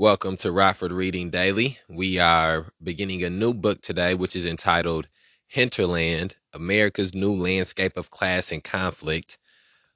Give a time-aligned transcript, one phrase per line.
[0.00, 1.76] Welcome to Rockford Reading Daily.
[1.86, 5.08] We are beginning a new book today, which is entitled
[5.46, 9.36] Hinterland America's New Landscape of Class and Conflict,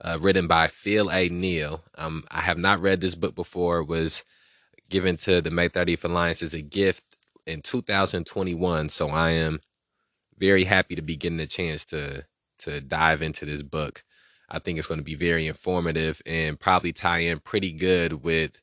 [0.02, 1.30] uh, written by Phil A.
[1.30, 1.84] Neel.
[1.96, 3.78] Um, I have not read this book before.
[3.78, 4.24] It was
[4.90, 7.02] given to the May 30th Alliance as a gift
[7.46, 8.90] in 2021.
[8.90, 9.60] So I am
[10.36, 12.26] very happy to be getting a chance to
[12.58, 14.04] to dive into this book.
[14.50, 18.60] I think it's going to be very informative and probably tie in pretty good with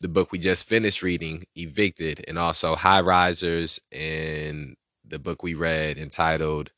[0.00, 4.76] the book we just finished reading, Evicted, and also High Risers and
[5.06, 6.72] the book we read entitled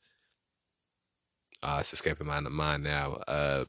[1.63, 3.13] uh it's escaping my mind now.
[3.27, 3.65] Uh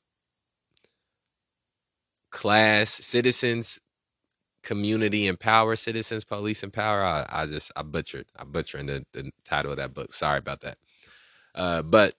[2.31, 3.79] Class Citizens
[4.63, 7.03] Community Empower Citizens Police Empower.
[7.05, 10.13] I, I just I butchered I butchered the, the title of that book.
[10.15, 10.79] Sorry about that.
[11.55, 12.15] Uh but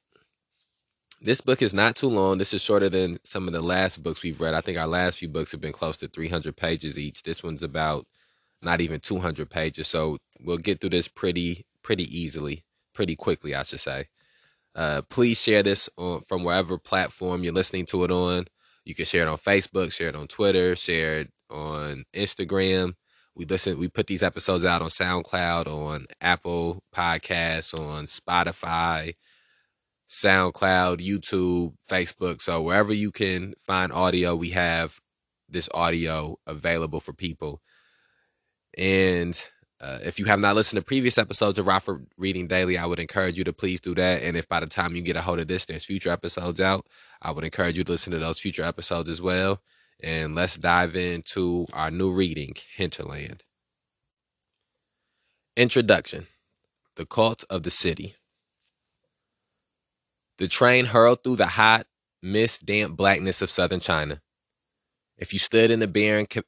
[1.22, 2.38] this book is not too long.
[2.38, 4.54] This is shorter than some of the last books we've read.
[4.54, 7.24] I think our last few books have been close to 300 pages each.
[7.24, 8.08] This one's about
[8.62, 9.88] not even 200 pages.
[9.88, 14.06] So we'll get through this pretty pretty easily, pretty quickly, I should say.
[14.76, 18.46] Uh, please share this on, from wherever platform you're listening to it on.
[18.86, 22.94] You can share it on Facebook, share it on Twitter, share it on Instagram.
[23.36, 23.78] We listen.
[23.78, 29.16] We put these episodes out on SoundCloud, on Apple Podcasts, on Spotify,
[30.10, 32.42] SoundCloud, YouTube, Facebook.
[32.42, 35.00] So wherever you can find audio, we have
[35.48, 37.62] this audio available for people.
[38.78, 39.40] And
[39.82, 43.00] uh, if you have not listened to previous episodes of Rockford Reading Daily, I would
[43.00, 44.24] encourage you to please do that.
[44.24, 46.88] And if by the time you get a hold of this, there's future episodes out,
[47.22, 49.62] I would encourage you to listen to those future episodes as well.
[50.02, 53.44] And let's dive into our new reading, Hinterland.
[55.56, 56.28] Introduction
[56.96, 58.16] The Cult of the City.
[60.40, 61.86] The train hurled through the hot,
[62.24, 64.22] mist damp blackness of southern China.
[65.18, 66.44] If you stood in the barren ca-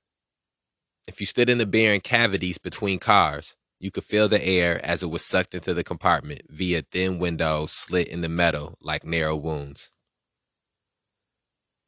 [1.10, 5.04] if you stood in the barren cavities between cars, you could feel the air as
[5.04, 9.36] it was sucked into the compartment via thin windows slit in the metal like narrow
[9.36, 9.92] wounds.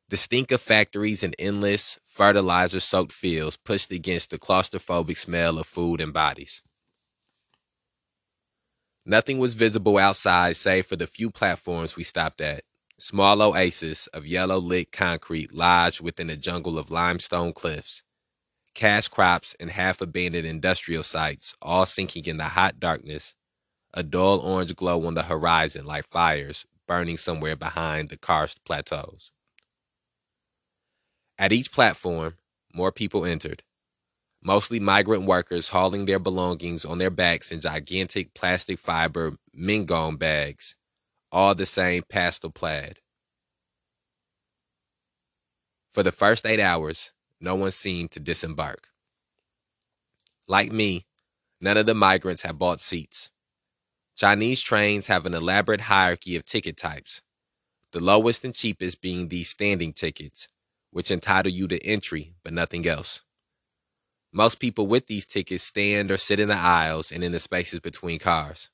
[0.09, 5.67] The stink of factories and endless fertilizer soaked fields pushed against the claustrophobic smell of
[5.67, 6.63] food and bodies.
[9.05, 12.63] Nothing was visible outside save for the few platforms we stopped at.
[12.97, 18.01] Small oases of yellow lit concrete lodged within a jungle of limestone cliffs.
[18.73, 23.35] Cash crops and half abandoned industrial sites, all sinking in the hot darkness.
[23.93, 29.31] A dull orange glow on the horizon like fires burning somewhere behind the karst plateaus.
[31.37, 32.35] At each platform,
[32.73, 33.63] more people entered
[34.43, 40.75] mostly migrant workers hauling their belongings on their backs in gigantic plastic fiber mingong bags,
[41.31, 42.99] all the same pastel plaid.
[45.89, 48.89] For the first eight hours, no one seemed to disembark.
[50.47, 51.05] Like me,
[51.61, 53.29] none of the migrants had bought seats.
[54.15, 57.21] Chinese trains have an elaborate hierarchy of ticket types,
[57.91, 60.47] the lowest and cheapest being these standing tickets,
[60.91, 63.21] which entitle you to entry but nothing else.
[64.35, 67.79] Most people with these tickets stand or sit in the aisles and in the spaces
[67.79, 68.71] between cars.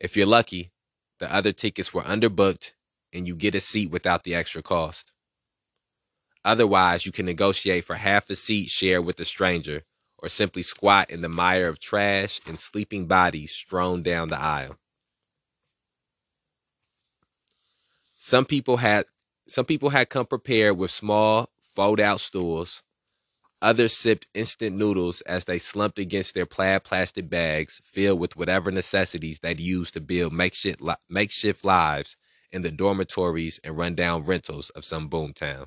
[0.00, 0.72] If you're lucky,
[1.20, 2.72] the other tickets were underbooked
[3.12, 5.12] and you get a seat without the extra cost.
[6.42, 9.82] Otherwise, you can negotiate for half a seat shared with a stranger
[10.16, 14.78] or simply squat in the mire of trash and sleeping bodies strewn down the aisle.
[18.18, 19.04] Some people had
[19.46, 22.82] some people had come prepared with small fold-out stools
[23.62, 28.72] Others sipped instant noodles as they slumped against their plaid plastic bags filled with whatever
[28.72, 32.16] necessities they'd used to build makeshift, li- makeshift lives
[32.50, 35.66] in the dormitories and rundown rentals of some boomtown.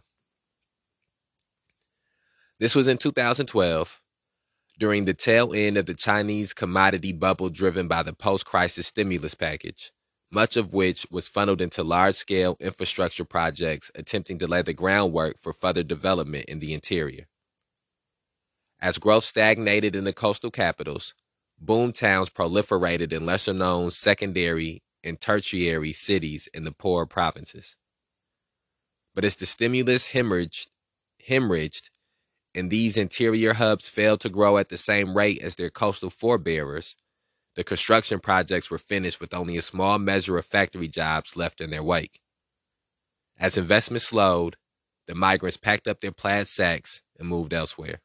[2.60, 4.02] This was in 2012,
[4.78, 9.36] during the tail end of the Chinese commodity bubble driven by the post crisis stimulus
[9.36, 9.94] package,
[10.30, 15.40] much of which was funneled into large scale infrastructure projects attempting to lay the groundwork
[15.40, 17.28] for further development in the interior.
[18.80, 21.14] As growth stagnated in the coastal capitals,
[21.60, 27.76] boom towns proliferated in lesser known secondary and tertiary cities in the poorer provinces.
[29.14, 30.68] But as the stimulus hemorrhaged,
[31.28, 31.90] hemorrhaged
[32.54, 36.96] and these interior hubs failed to grow at the same rate as their coastal forebearers,
[37.56, 41.70] the construction projects were finished with only a small measure of factory jobs left in
[41.70, 42.20] their wake.
[43.38, 44.58] As investment slowed,
[45.08, 48.02] the migrants packed up their plaid sacks and moved elsewhere.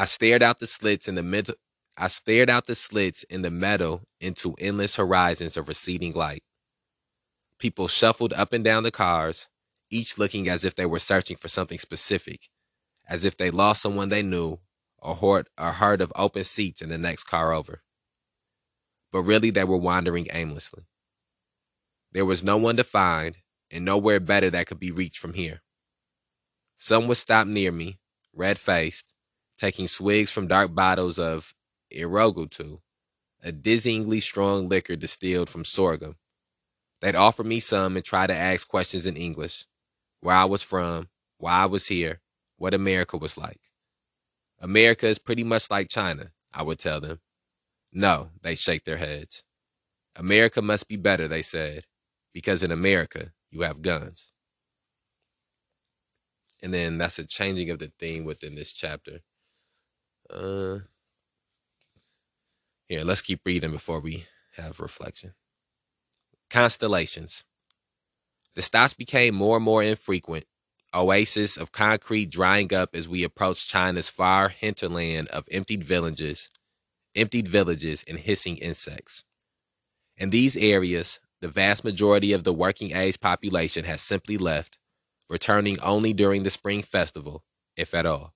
[0.00, 1.56] I stared out the slits in the middle.
[1.94, 6.42] I stared out the slits in the meadow into endless horizons of receding light.
[7.58, 9.46] People shuffled up and down the cars,
[9.90, 12.48] each looking as if they were searching for something specific,
[13.06, 14.60] as if they lost someone they knew
[14.96, 17.82] or heard, or heard of open seats in the next car over.
[19.12, 20.84] But really, they were wandering aimlessly.
[22.10, 23.36] There was no one to find
[23.70, 25.60] and nowhere better that could be reached from here.
[26.78, 27.98] Some would stop near me,
[28.32, 29.12] red faced,
[29.60, 31.54] taking swigs from dark bottles of
[31.94, 32.80] erguotou,
[33.44, 36.16] a dizzyingly strong liquor distilled from sorghum.
[37.02, 39.66] They'd offer me some and try to ask questions in English
[40.20, 41.08] where I was from,
[41.38, 42.20] why I was here,
[42.56, 43.60] what America was like.
[44.58, 47.20] America is pretty much like China, I would tell them.
[47.92, 49.42] No, they shake their heads.
[50.16, 51.84] America must be better, they said,
[52.32, 54.32] because in America, you have guns.
[56.62, 59.20] And then that's a changing of the theme within this chapter.
[60.32, 60.80] Uh,
[62.88, 65.34] here, let's keep reading before we have reflection.
[66.48, 67.44] Constellations.
[68.54, 70.44] The stops became more and more infrequent,
[70.94, 76.48] oasis of concrete drying up as we approached China's far hinterland of emptied villages,
[77.14, 79.24] emptied villages and hissing insects.
[80.16, 84.78] In these areas, the vast majority of the working age population has simply left,
[85.28, 87.44] returning only during the spring festival,
[87.76, 88.34] if at all.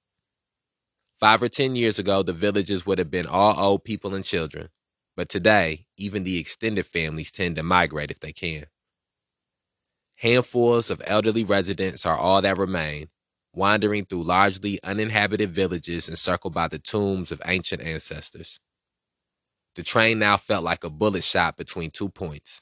[1.25, 4.69] Five or ten years ago, the villages would have been all old people and children,
[5.17, 8.67] but today, even the extended families tend to migrate if they can.
[10.17, 13.09] Handfuls of elderly residents are all that remain,
[13.55, 18.61] wandering through largely uninhabited villages encircled by the tombs of ancient ancestors.
[19.77, 22.61] The train now felt like a bullet shot between two points.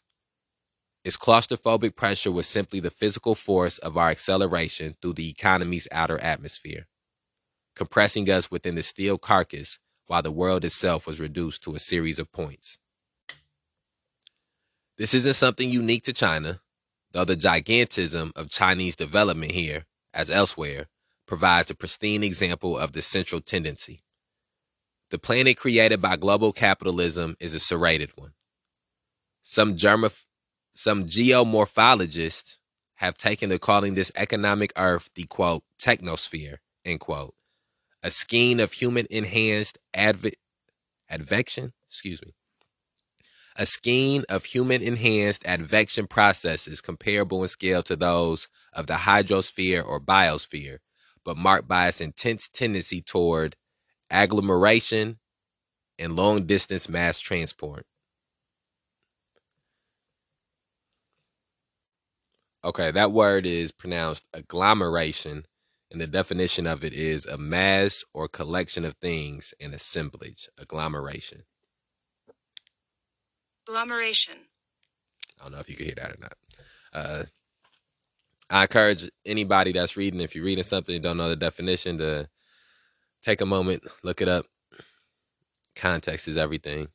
[1.05, 6.21] Its claustrophobic pressure was simply the physical force of our acceleration through the economy's outer
[6.21, 6.87] atmosphere,
[7.75, 12.19] compressing us within the steel carcass while the world itself was reduced to a series
[12.19, 12.79] of points.
[14.99, 16.61] This isn't something unique to China,
[17.13, 20.89] though the gigantism of Chinese development here, as elsewhere,
[21.27, 24.03] provides a pristine example of the central tendency.
[25.11, 28.33] The planet created by global capitalism is a serrated one.
[29.43, 30.25] Some, germaph-
[30.75, 32.59] some geomorphologists
[32.97, 37.35] have taken to calling this economic Earth the quote technosphere end quote,
[38.03, 40.35] a scheme of human enhanced adv-
[41.11, 42.33] advection, excuse me,
[43.57, 49.87] a scheme of human enhanced advection processes comparable in scale to those of the hydrosphere
[49.87, 50.79] or biosphere,
[51.25, 53.57] but marked by its intense tendency toward
[54.11, 55.19] agglomeration
[55.99, 57.85] and long distance mass transport.
[62.65, 65.45] Okay, that word is pronounced agglomeration,
[65.93, 70.49] and the definition of it is a mass or collection of things in assemblage.
[70.59, 71.43] Agglomeration.
[73.69, 74.35] Agglomeration.
[75.39, 76.35] I don't know if you can hear that or not.
[76.95, 77.25] Uh,
[78.49, 82.29] I encourage anybody that's reading, if you're reading something and don't know the definition, to
[83.21, 84.47] take a moment, look it up.
[85.77, 86.89] Context is everything,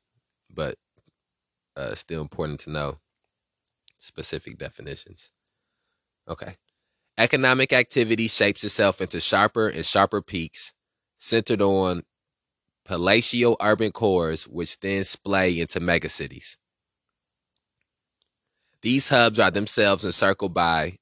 [0.53, 0.75] but
[1.75, 2.97] uh, still important to know
[3.99, 5.29] specific definitions.
[6.27, 6.55] Okay.
[7.17, 10.71] Economic activity shapes itself into sharper and sharper peaks
[11.17, 12.03] centered on
[12.85, 16.57] palatial urban cores, which then splay into megacities.
[18.81, 20.99] These hubs are themselves encircled by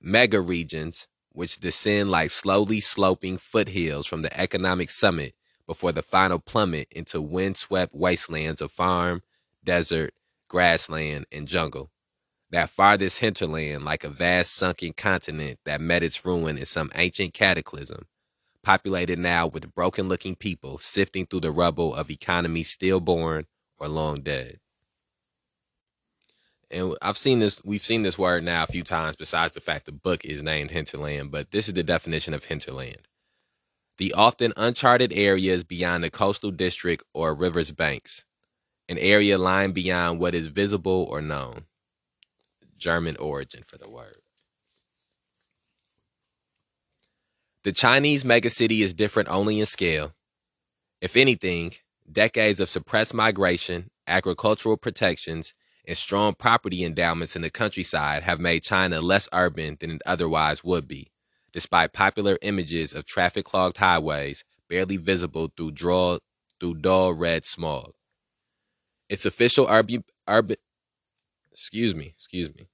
[0.00, 5.34] mega regions, which descend like slowly sloping foothills from the economic summit
[5.66, 9.22] before the final plummet into windswept wastelands of farm,
[9.62, 10.12] desert,
[10.48, 11.90] grassland, and jungle.
[12.54, 17.34] That farthest hinterland, like a vast sunken continent that met its ruin in some ancient
[17.34, 18.06] cataclysm,
[18.62, 23.46] populated now with broken looking people sifting through the rubble of economies stillborn
[23.80, 24.60] or long dead.
[26.70, 29.86] And I've seen this, we've seen this word now a few times, besides the fact
[29.86, 33.08] the book is named hinterland, but this is the definition of hinterland.
[33.98, 38.24] The often uncharted areas beyond the coastal district or river's banks,
[38.88, 41.64] an area lying beyond what is visible or known.
[42.76, 44.16] German origin for the word.
[47.64, 50.14] The Chinese megacity is different only in scale.
[51.00, 51.72] If anything,
[52.10, 55.54] decades of suppressed migration, agricultural protections,
[55.86, 60.64] and strong property endowments in the countryside have made China less urban than it otherwise
[60.64, 61.10] would be,
[61.52, 66.18] despite popular images of traffic clogged highways barely visible through, draw,
[66.58, 67.92] through dull red smog.
[69.08, 70.56] Its official urban, urban
[71.54, 72.68] excuse me, excuse me.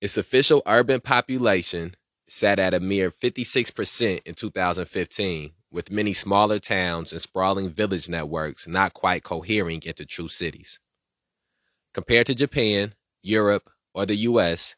[0.00, 1.94] Its official urban population
[2.28, 8.68] sat at a mere 56% in 2015, with many smaller towns and sprawling village networks
[8.68, 10.80] not quite cohering into true cities.
[11.94, 14.76] Compared to Japan, Europe, or the US,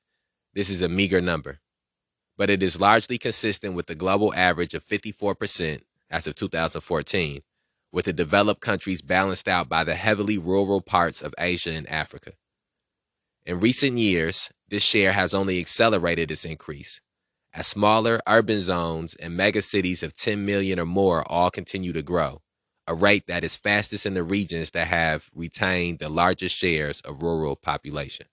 [0.55, 1.61] this is a meager number.
[2.39, 7.43] but it is largely consistent with the global average of 54% as of 2014,
[7.93, 12.33] with the developed countries balanced out by the heavily rural parts of Asia and Africa.
[13.47, 17.01] In recent years, this share has only accelerated its increase,
[17.55, 22.43] as smaller urban zones and megacities of 10 million or more all continue to grow,
[22.89, 27.23] a rate that is fastest in the regions that have retained the largest shares of
[27.23, 28.27] rural population.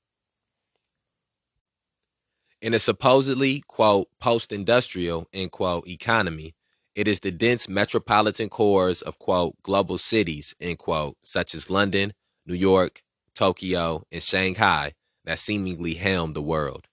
[2.60, 6.56] In a supposedly, quote, post industrial, end quote, economy,
[6.96, 12.14] it is the dense metropolitan cores of, quote, global cities, end quote, such as London,
[12.48, 13.04] New York,
[13.36, 14.94] Tokyo, and Shanghai
[15.26, 16.88] that seemingly helm the world.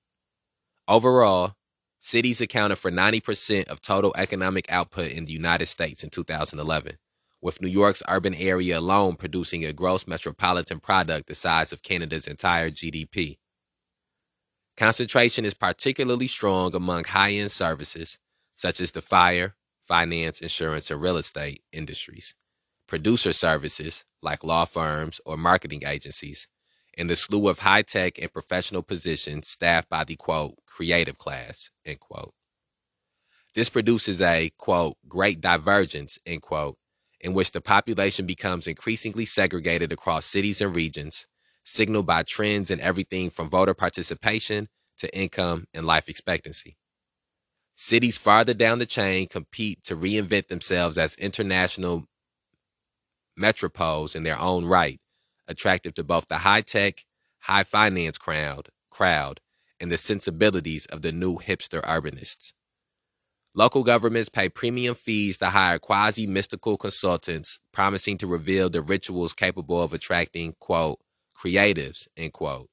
[0.89, 1.55] Overall,
[2.01, 6.97] cities accounted for 90% of total economic output in the United States in 2011,
[7.41, 12.27] with New York's urban area alone producing a gross metropolitan product the size of Canada's
[12.27, 13.39] entire GDP.
[14.77, 18.19] Concentration is particularly strong among high end services,
[18.55, 22.35] such as the fire, finance, insurance, and real estate industries,
[22.87, 26.49] producer services like law firms or marketing agencies,
[27.01, 31.71] and the slew of high tech and professional positions staffed by the quote creative class
[31.87, 32.35] end quote.
[33.55, 36.77] This produces a quote great divergence end quote
[37.19, 41.27] in which the population becomes increasingly segregated across cities and regions,
[41.65, 46.77] signaled by trends in everything from voter participation to income and life expectancy.
[47.77, 52.05] Cities farther down the chain compete to reinvent themselves as international
[53.39, 55.01] metropoles in their own right,
[55.51, 57.05] attractive to both the high tech,
[57.41, 59.41] high finance crowd, crowd
[59.81, 62.53] and the sensibilities of the new hipster urbanists.
[63.55, 69.33] Local governments pay premium fees to hire quasi mystical consultants, promising to reveal the rituals
[69.33, 71.01] capable of attracting, quote,
[71.37, 72.69] creatives, end quote,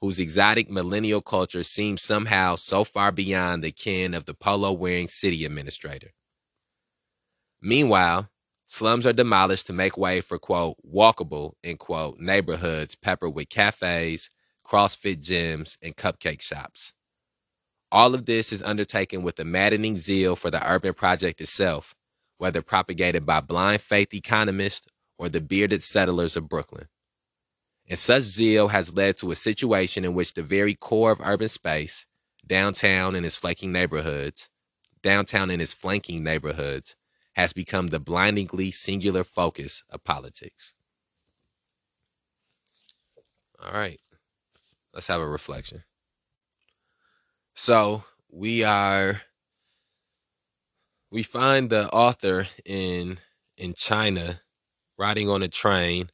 [0.00, 5.08] whose exotic millennial culture seems somehow so far beyond the ken of the polo wearing
[5.08, 6.10] city administrator.
[7.60, 8.30] Meanwhile,
[8.70, 14.30] slums are demolished to make way for, quote, walkable, end quote, neighborhoods peppered with cafes,
[14.64, 16.92] CrossFit gyms, and cupcake shops.
[17.90, 21.96] All of this is undertaken with a maddening zeal for the urban project itself,
[22.38, 24.86] whether propagated by blind faith economists
[25.18, 26.86] or the bearded settlers of Brooklyn.
[27.88, 31.48] And such zeal has led to a situation in which the very core of urban
[31.48, 32.06] space,
[32.46, 34.48] downtown and its flanking neighborhoods,
[35.02, 36.94] downtown and its flanking neighborhoods,
[37.40, 40.74] has become the blindingly singular focus of politics.
[43.62, 44.00] All right,
[44.94, 45.84] let's have a reflection.
[47.54, 49.22] So we are
[51.10, 53.18] we find the author in
[53.56, 54.40] in China
[54.98, 56.08] riding on a train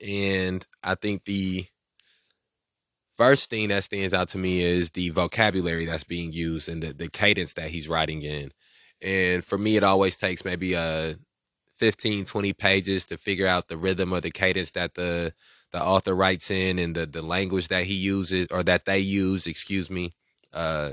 [0.00, 1.66] and I think the
[3.16, 6.92] first thing that stands out to me is the vocabulary that's being used and the,
[6.92, 8.52] the cadence that he's writing in.
[9.04, 11.14] And for me, it always takes maybe a uh,
[11.76, 15.34] 15, 20 pages to figure out the rhythm or the cadence that the
[15.72, 19.48] the author writes in and the, the language that he uses or that they use,
[19.48, 20.12] excuse me.
[20.52, 20.92] Uh,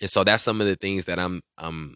[0.00, 1.94] and so that's some of the things that I'm I'm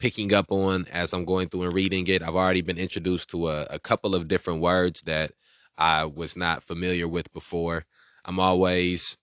[0.00, 2.22] picking up on as I'm going through and reading it.
[2.22, 5.32] I've already been introduced to a, a couple of different words that
[5.78, 7.84] I was not familiar with before.
[8.24, 9.18] I'm always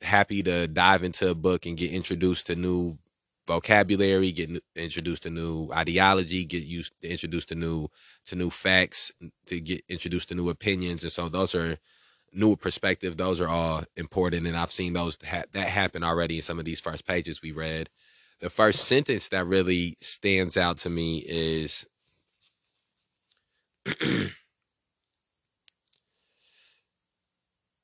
[0.00, 2.96] happy to dive into a book and get introduced to new
[3.48, 7.88] vocabulary, get introduced to new ideology, get used introduced to new
[8.26, 9.10] to new facts,
[9.46, 11.78] to get introduced to new opinions, and so those are
[12.32, 13.16] new perspective.
[13.16, 16.64] Those are all important, and I've seen those ha- that happen already in some of
[16.66, 17.88] these first pages we read
[18.40, 21.84] the first sentence that really stands out to me is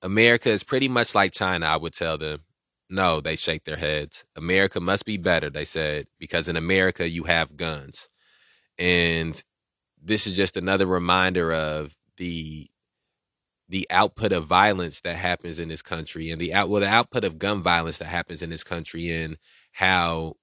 [0.03, 2.44] America is pretty much like China, I would tell them.
[2.95, 4.25] No, they shake their heads.
[4.37, 8.09] America must be better, they said, because in America you have guns.
[8.79, 9.43] And
[10.01, 12.69] this is just another reminder of the
[13.69, 17.25] the output of violence that happens in this country and the out well the output
[17.25, 19.39] of gun violence that happens in this country and
[19.73, 20.35] how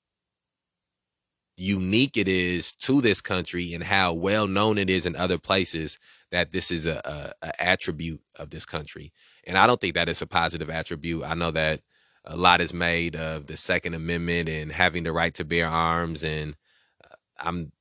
[1.55, 5.97] unique it is to this country and how well known it is in other places
[6.31, 9.13] that this is a, a, a, attribute of this country.
[9.45, 11.23] And I don't think that is a positive attribute.
[11.23, 11.81] I know that
[12.25, 16.23] a lot is made of the Second Amendment and having the right to bear arms,
[16.23, 16.55] and
[17.03, 17.71] uh, I'm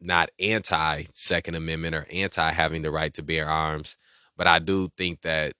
[0.00, 3.96] not anti Second Amendment or anti having the right to bear arms,
[4.36, 5.54] but I do think that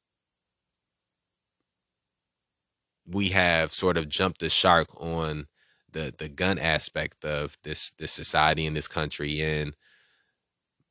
[3.06, 5.46] we have sort of jumped the shark on
[5.90, 9.74] the the gun aspect of this this society in this country and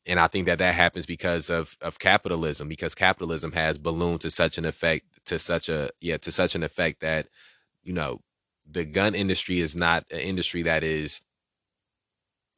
[0.07, 4.31] and I think that that happens because of of capitalism because capitalism has ballooned to
[4.31, 7.27] such an effect to such a yeah to such an effect that
[7.83, 8.19] you know
[8.69, 11.21] the gun industry is not an industry that is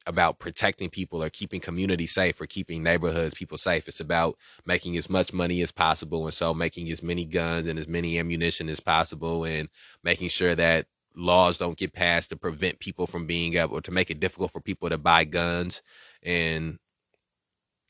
[0.06, 4.96] about protecting people or keeping community safe or keeping neighborhoods people safe it's about making
[4.96, 8.68] as much money as possible and so making as many guns and as many ammunition
[8.68, 9.68] as possible and
[10.02, 14.10] making sure that laws don't get passed to prevent people from being able to make
[14.10, 15.80] it difficult for people to buy guns
[16.22, 16.78] and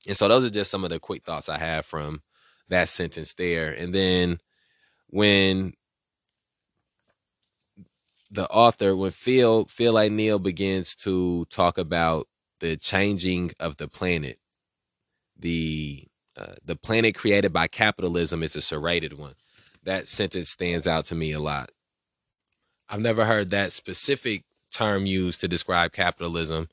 [0.07, 2.23] and so those are just some of the quick thoughts I have from
[2.69, 3.71] that sentence there.
[3.73, 4.38] And then
[5.14, 5.75] when
[8.33, 12.26] the author, when Phil Phil O'Neill begins to talk about
[12.59, 14.38] the changing of the planet,
[15.38, 19.35] the uh, the planet created by capitalism is a serrated one.
[19.85, 21.71] That sentence stands out to me a lot.
[22.88, 24.42] I've never heard that specific
[24.73, 26.68] term used to describe capitalism,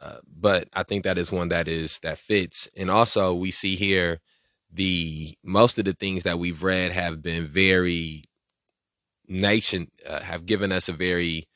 [0.00, 2.66] uh, but I think that is one that is that fits.
[2.74, 4.20] And also, we see here
[4.74, 8.24] the most of the things that we've read have been very
[9.26, 11.46] nation uh, have given us a very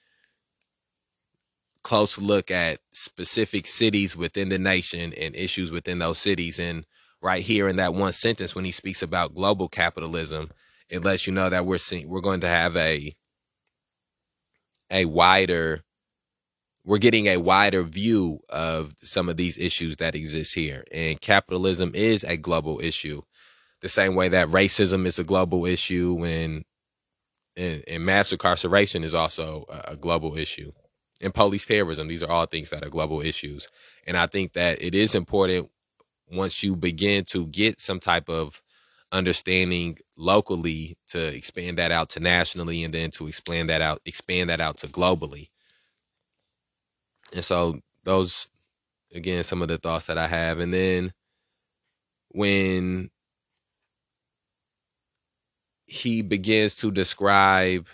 [1.82, 6.58] close look at specific cities within the nation and issues within those cities.
[6.58, 6.84] And
[7.20, 10.50] right here in that one sentence when he speaks about global capitalism
[10.88, 13.14] it lets you know that we're seeing we're going to have a
[14.90, 15.82] a wider
[16.88, 20.84] we're getting a wider view of some of these issues that exist here.
[20.90, 23.20] And capitalism is a global issue,
[23.82, 26.64] the same way that racism is a global issue and
[27.58, 30.72] and, and mass incarceration is also a, a global issue.
[31.20, 33.68] And police terrorism, these are all things that are global issues.
[34.06, 35.68] And I think that it is important
[36.30, 38.62] once you begin to get some type of
[39.12, 44.48] understanding locally to expand that out to nationally and then to expand that out expand
[44.48, 45.48] that out to globally
[47.34, 48.48] and so those
[49.14, 50.58] again some of the thoughts that I have.
[50.58, 51.12] And then
[52.28, 53.10] when
[55.86, 57.86] he begins to describe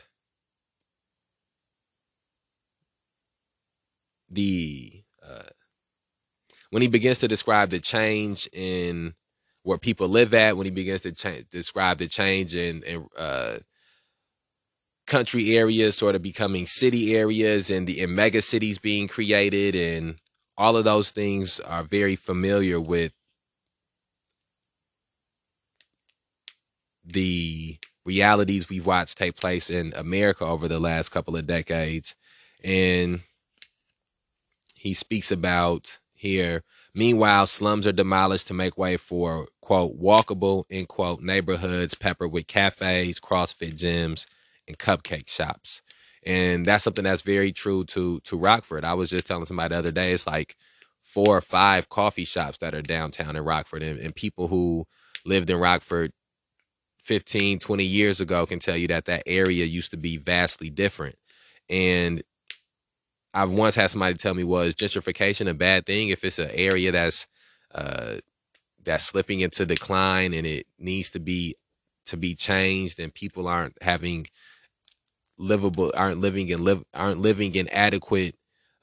[4.28, 5.50] the uh,
[6.70, 9.14] when he begins to describe the change in
[9.62, 13.58] where people live at, when he begins to cha- describe the change in, in uh,
[15.14, 20.16] country areas sort of becoming city areas and the and mega cities being created and
[20.58, 23.12] all of those things are very familiar with
[27.04, 32.16] the realities we've watched take place in America over the last couple of decades.
[32.64, 33.20] And
[34.74, 40.88] he speaks about here meanwhile slums are demolished to make way for quote walkable end
[40.88, 44.26] quote neighborhoods peppered with cafes crossfit gyms
[44.68, 45.82] and cupcake shops.
[46.24, 48.84] And that's something that's very true to to Rockford.
[48.84, 50.56] I was just telling somebody the other day, it's like
[51.00, 53.82] four or five coffee shops that are downtown in Rockford.
[53.82, 54.86] And, and people who
[55.26, 56.12] lived in Rockford
[56.98, 61.16] 15, 20 years ago can tell you that that area used to be vastly different.
[61.68, 62.22] And
[63.34, 66.92] I've once had somebody tell me, was gentrification a bad thing if it's an area
[66.92, 67.26] that's
[67.74, 68.16] uh,
[68.84, 71.56] that's slipping into decline and it needs to be
[72.06, 74.26] to be changed and people aren't having
[75.38, 78.36] livable aren't living in live aren't living in adequate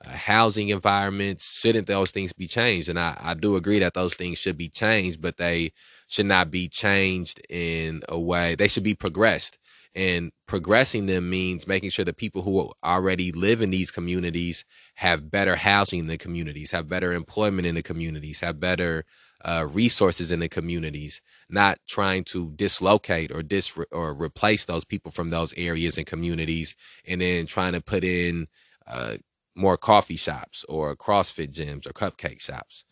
[0.05, 2.89] uh, housing environments shouldn't those things be changed?
[2.89, 5.71] And I, I do agree that those things should be changed but they
[6.07, 9.57] should not be changed in a way they should be progressed.
[9.93, 14.63] And progressing them means making sure that people who already live in these communities
[14.95, 19.03] have better housing in the communities have better employment in the communities have better
[19.43, 25.11] uh, resources in the communities, not trying to dislocate or dis or replace those people
[25.11, 26.75] from those areas and communities,
[27.05, 28.47] and then trying to put in
[28.87, 29.17] uh,
[29.55, 32.85] more coffee shops or CrossFit gyms or cupcake shops.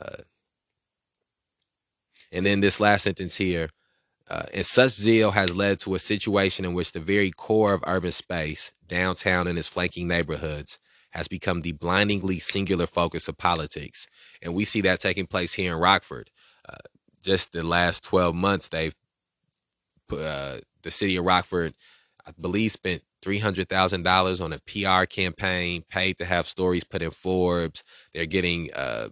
[0.00, 0.22] Uh,
[2.32, 3.68] and then this last sentence here.
[4.28, 7.84] Uh, and such zeal has led to a situation in which the very core of
[7.86, 10.80] urban space, downtown and its flanking neighborhoods,
[11.10, 14.08] has become the blindingly singular focus of politics.
[14.42, 16.30] And we see that taking place here in Rockford.
[16.68, 16.76] Uh,
[17.22, 18.94] just the last 12 months, they've
[20.12, 21.74] uh, the city of Rockford,
[22.26, 27.82] I believe, spent $300,000 on a PR campaign, paid to have stories put in Forbes.
[28.14, 29.08] They're getting uh,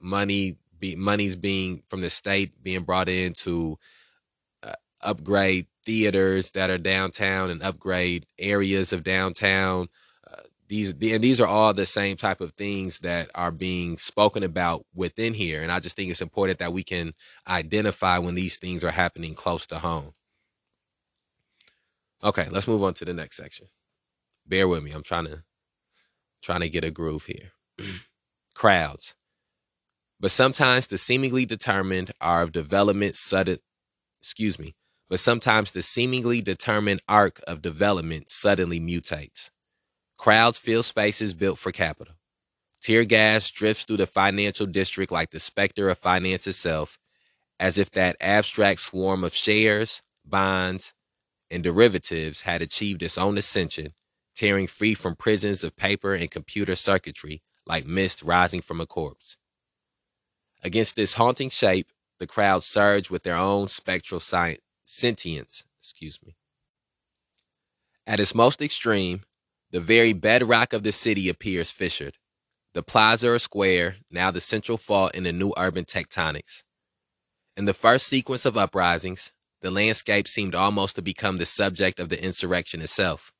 [0.00, 3.78] money, be, money's being from the state being brought in to
[4.62, 9.88] uh, upgrade theaters that are downtown and upgrade areas of downtown
[10.74, 14.84] these and these are all the same type of things that are being spoken about
[14.92, 17.12] within here and i just think it's important that we can
[17.48, 20.14] identify when these things are happening close to home.
[22.22, 23.68] Okay let's move on to the next section.
[24.46, 25.44] Bear with me i'm trying to
[26.42, 27.52] trying to get a groove here.
[28.54, 29.14] Crowds.
[30.20, 33.58] But sometimes the seemingly determined are of development sudden
[34.20, 34.74] excuse me
[35.08, 39.50] but sometimes the seemingly determined arc of development suddenly mutates.
[40.24, 42.14] Crowds fill spaces built for capital.
[42.80, 46.98] Tear gas drifts through the financial district like the specter of finance itself,
[47.60, 50.94] as if that abstract swarm of shares, bonds,
[51.50, 53.92] and derivatives had achieved its own ascension,
[54.34, 59.36] tearing free from prisons of paper and computer circuitry like mist rising from a corpse.
[60.62, 65.64] Against this haunting shape, the crowd surged with their own spectral science, sentience.
[65.82, 66.34] Excuse me.
[68.06, 69.20] At its most extreme,
[69.74, 72.14] the very bedrock of the city appears fissured.
[72.74, 76.62] The plaza or square, now the central fault in the new urban tectonics.
[77.56, 79.32] In the first sequence of uprisings,
[79.62, 83.32] the landscape seemed almost to become the subject of the insurrection itself.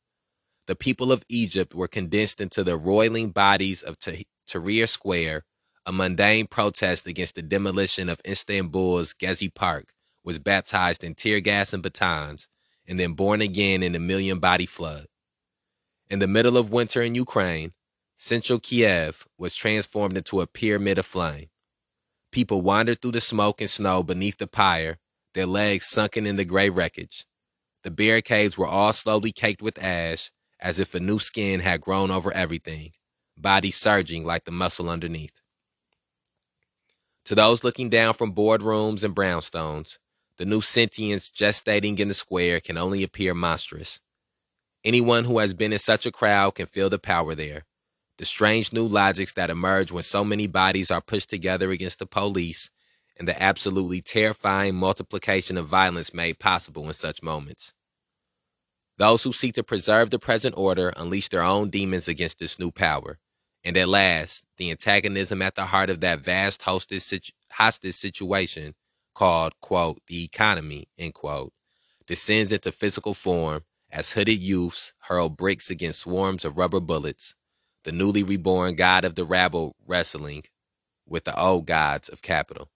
[0.67, 5.45] The people of Egypt were condensed into the roiling bodies of Tahrir Square.
[5.87, 9.91] A mundane protest against the demolition of Istanbul's Gezi Park
[10.25, 12.49] was baptized in tear gas and batons,
[12.89, 15.07] and then born again in a million body flood.
[16.15, 17.73] In the middle of winter in Ukraine,
[18.17, 21.49] central Kiev was transformed into a pyramid of flame.
[22.31, 24.99] People wandered through the smoke and snow beneath the pyre,
[25.35, 27.27] their legs sunken in the gray wreckage.
[27.83, 32.13] The barricades were all slowly caked with ash, as if a new skin had grown
[32.13, 32.93] over everything,
[33.37, 35.41] bodies surging like the muscle underneath.
[37.25, 39.99] To those looking down from boardrooms and brownstones,
[40.37, 43.99] the new sentience gestating in the square can only appear monstrous.
[44.85, 47.65] Anyone who has been in such a crowd can feel the power there.
[48.19, 52.07] The strange new logics that emerge when so many bodies are pushed together against the
[52.07, 52.71] police
[53.19, 57.73] and the absolutely terrifying multiplication of violence made possible in such moments.
[58.99, 62.71] Those who seek to preserve the present order unleash their own demons against this new
[62.71, 63.19] power.
[63.65, 68.75] And at last, the antagonism at the heart of that vast hostage, hostage situation
[69.15, 71.55] called, quote, the economy, end quote,
[72.07, 73.63] descends into physical form
[73.95, 77.37] as hooded youths hurl bricks against swarms of rubber bullets,
[77.85, 80.43] the newly reborn god of the rabble wrestling
[81.07, 82.69] with the old gods of capital.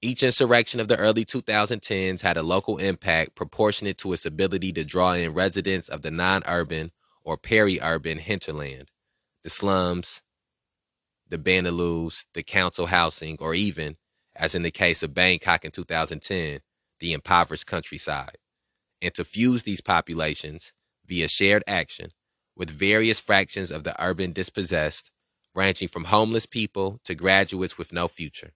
[0.00, 4.84] Each insurrection of the early 2010s had a local impact proportionate to its ability to
[4.84, 6.90] draw in residents of the non urban
[7.22, 8.90] or peri urban hinterland,
[9.44, 10.22] the slums,
[11.28, 13.96] the banlieues, the council housing, or even,
[14.34, 16.60] as in the case of Bangkok in 2010,
[17.02, 18.38] the impoverished countryside,
[19.02, 20.72] and to fuse these populations
[21.04, 22.12] via shared action
[22.56, 25.10] with various fractions of the urban dispossessed,
[25.52, 28.52] ranging from homeless people to graduates with no future.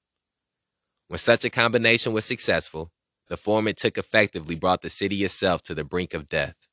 [1.09, 2.93] When such a combination was successful,
[3.27, 6.69] the form it took effectively brought the city itself to the brink of death.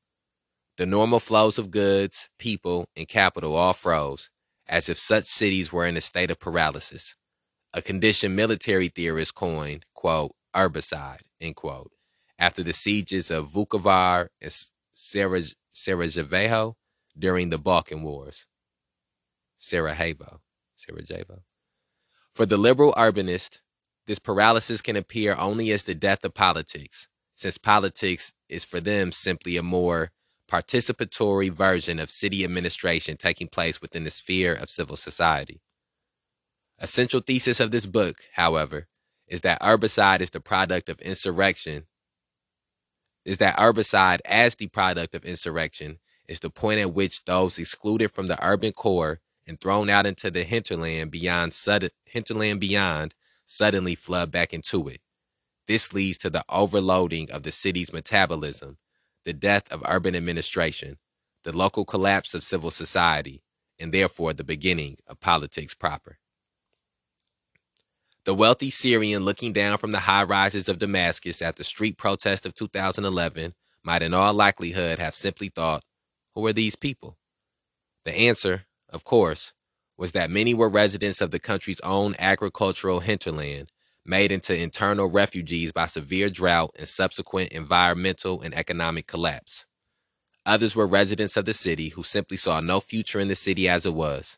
[0.77, 4.29] The normal flows of goods, people, and capital all froze,
[4.67, 7.15] as if such cities were in a state of paralysis,
[7.73, 11.91] a condition military theorists coined, quote, urbicide, end quote,
[12.39, 14.53] after the sieges of Vukovar and
[15.73, 16.75] Sarajevo
[17.17, 18.45] during the Balkan Wars.
[19.57, 20.41] Sarajevo,
[20.75, 21.43] Sarajevo.
[22.31, 23.59] For the liberal urbanist,
[24.07, 29.11] this paralysis can appear only as the death of politics, since politics is for them
[29.11, 30.11] simply a more
[30.49, 35.61] participatory version of city administration taking place within the sphere of civil society.
[36.79, 38.87] A central thesis of this book, however,
[39.27, 41.85] is that urbicide is the product of insurrection,
[43.25, 48.11] is that urbicide as the product of insurrection is the point at which those excluded
[48.11, 53.13] from the urban core and thrown out into the hinterland beyond sudden hinterland beyond
[53.45, 55.01] suddenly flood back into it.
[55.67, 58.77] This leads to the overloading of the city's metabolism,
[59.25, 60.97] the death of urban administration,
[61.43, 63.43] the local collapse of civil society,
[63.79, 66.19] and therefore the beginning of politics proper.
[68.25, 72.45] The wealthy Syrian looking down from the high rises of Damascus at the street protest
[72.45, 75.83] of 2011 might, in all likelihood, have simply thought,
[76.33, 77.17] Who are these people?
[78.05, 79.51] The answer, of course,
[79.97, 83.71] was that many were residents of the country's own agricultural hinterland,
[84.05, 89.65] made into internal refugees by severe drought and subsequent environmental and economic collapse.
[90.45, 93.85] Others were residents of the city who simply saw no future in the city as
[93.85, 94.37] it was.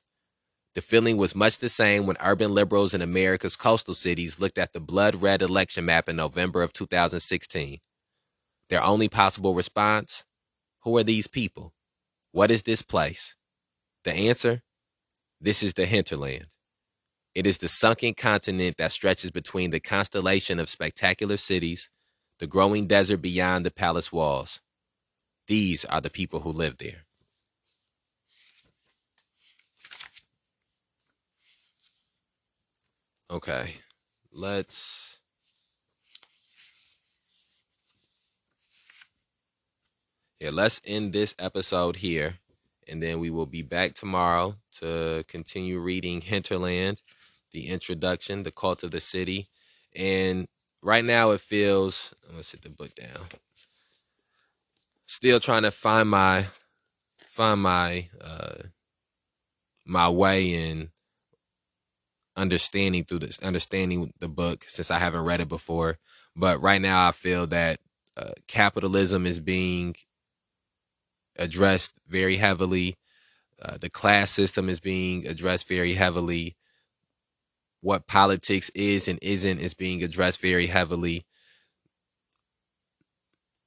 [0.76, 4.74] The feeling was much the same when urban liberals in America's coastal cities looked at
[4.74, 7.80] the blood red election map in November of 2016.
[8.70, 10.26] Their only possible response
[10.84, 11.74] Who are these people?
[12.32, 13.36] What is this place?
[14.04, 14.62] The answer
[15.42, 16.48] this is the hinterland.
[17.34, 21.90] It is the sunken continent that stretches between the constellation of spectacular cities,
[22.40, 24.62] the growing desert beyond the palace walls.
[25.48, 27.05] These are the people who live there.
[33.30, 33.76] Okay.
[34.32, 35.20] Let's.
[40.40, 42.36] Yeah, let's end this episode here.
[42.88, 47.02] And then we will be back tomorrow to continue reading Hinterland,
[47.52, 49.50] the introduction, the cult of the city.
[49.96, 50.48] And
[50.84, 53.26] right now it feels, I'm going to sit the book down.
[55.08, 56.46] Still trying to find my,
[57.26, 58.56] find my, uh,
[59.84, 60.92] my way in
[62.38, 65.98] understanding through this understanding the book since I haven't read it before.
[66.36, 67.80] But right now I feel that
[68.18, 69.96] uh, capitalism is being
[71.38, 72.96] addressed very heavily.
[73.62, 76.56] Uh, the class system is being addressed very heavily.
[77.82, 81.26] What politics is and isn't is being addressed very heavily.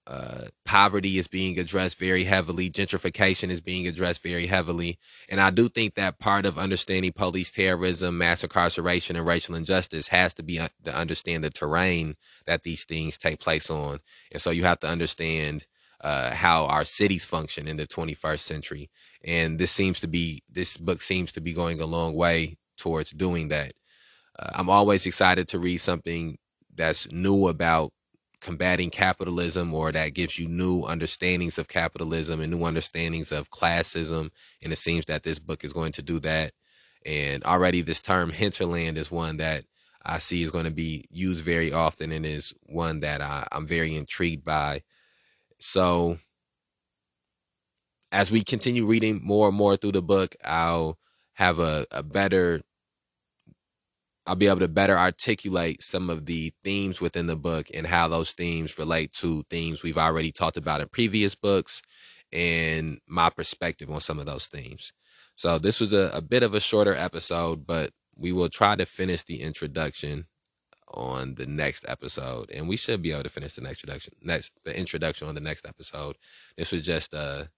[0.08, 2.70] Uh, poverty is being addressed very heavily.
[2.70, 4.98] Gentrification is being addressed very heavily.
[5.28, 10.08] And I do think that part of understanding police terrorism, mass incarceration, and racial injustice
[10.08, 12.16] has to be to understand the terrain
[12.46, 13.98] that these things take place on.
[14.32, 15.66] And so you have to understand
[16.00, 18.90] uh, how our cities function in the 21st century.
[19.22, 23.10] And this seems to be, this book seems to be going a long way towards
[23.10, 23.74] doing that.
[24.38, 26.38] Uh, I'm always excited to read something
[26.74, 27.92] that's new about
[28.40, 34.30] combating capitalism or that gives you new understandings of capitalism and new understandings of classism.
[34.62, 36.52] And it seems that this book is going to do that.
[37.04, 39.64] And already this term hinterland is one that
[40.04, 43.66] I see is going to be used very often and is one that I, I'm
[43.66, 44.82] very intrigued by.
[45.58, 46.18] So
[48.12, 50.98] as we continue reading more and more through the book, I'll
[51.34, 52.62] have a, a better
[54.28, 58.08] I'll be able to better articulate some of the themes within the book and how
[58.08, 61.80] those themes relate to themes we've already talked about in previous books
[62.30, 64.92] and my perspective on some of those themes.
[65.34, 68.84] So this was a, a bit of a shorter episode, but we will try to
[68.84, 70.26] finish the introduction
[70.92, 74.52] on the next episode, and we should be able to finish the next introduction, next
[74.64, 76.16] the introduction on the next episode.
[76.56, 77.48] This was just a,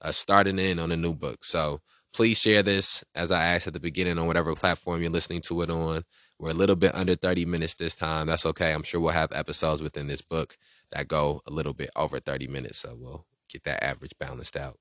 [0.00, 1.80] a starting in on a new book, so
[2.16, 5.60] Please share this, as I asked at the beginning, on whatever platform you're listening to
[5.60, 6.02] it on.
[6.40, 8.28] We're a little bit under 30 minutes this time.
[8.28, 8.72] That's okay.
[8.72, 10.56] I'm sure we'll have episodes within this book
[10.92, 12.78] that go a little bit over 30 minutes.
[12.78, 14.78] So we'll get that average balanced out.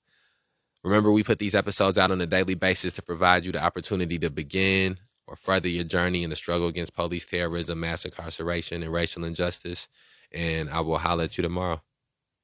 [0.82, 4.18] Remember, we put these episodes out on a daily basis to provide you the opportunity
[4.20, 8.94] to begin or further your journey in the struggle against police terrorism, mass incarceration, and
[8.94, 9.90] racial injustice.
[10.32, 11.82] And I will holler at you tomorrow.